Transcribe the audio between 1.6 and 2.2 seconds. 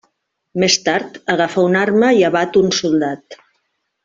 una arma